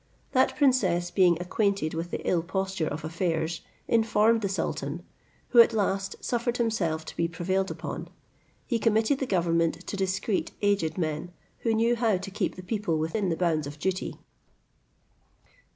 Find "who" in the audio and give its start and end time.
5.49-5.59, 11.59-11.75